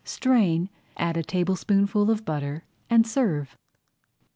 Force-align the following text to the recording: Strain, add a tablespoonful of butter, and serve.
Strain, 0.03 0.67
add 0.97 1.15
a 1.15 1.21
tablespoonful 1.21 2.09
of 2.09 2.25
butter, 2.25 2.63
and 2.89 3.05
serve. 3.05 3.55